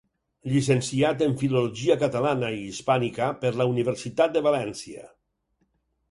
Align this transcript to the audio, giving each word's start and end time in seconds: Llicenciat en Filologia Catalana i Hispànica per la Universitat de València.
Llicenciat 0.51 1.19
en 1.25 1.33
Filologia 1.41 1.97
Catalana 2.03 2.49
i 2.59 2.63
Hispànica 2.69 3.27
per 3.43 3.51
la 3.59 3.67
Universitat 3.73 4.33
de 4.39 4.43
València. 4.49 5.05